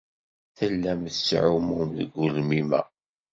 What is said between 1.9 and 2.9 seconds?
deg ugelmim-a.